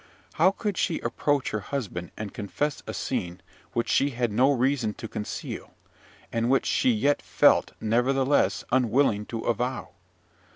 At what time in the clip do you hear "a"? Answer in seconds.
2.87-2.93